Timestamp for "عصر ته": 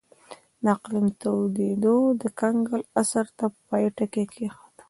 2.99-3.45